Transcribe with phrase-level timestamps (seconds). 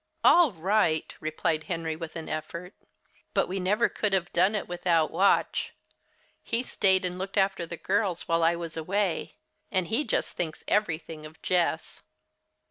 [0.23, 2.73] "All right," replied Henry, with an effort.
[3.35, 5.75] "But we never could have done it without Watch.
[6.41, 9.35] He stayed and looked after the girls while I was away,
[9.69, 12.01] and he just thinks everything of Jess."